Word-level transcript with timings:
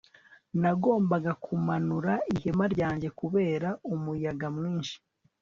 nagombaga 0.61 1.31
kumanura 1.43 2.13
ihema 2.33 2.65
ryanjye 2.73 3.09
kubera 3.19 3.69
umuyaga 3.93 4.47
mwinshi 4.55 4.95